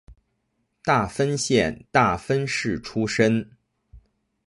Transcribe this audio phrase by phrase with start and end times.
[0.83, 3.51] 大分县大分市出身。